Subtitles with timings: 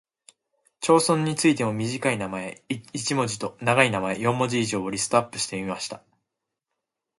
[0.79, 6.01] 町村についても短い名前（一文字）と長い名前（四文字以上）をリストアップしてみました。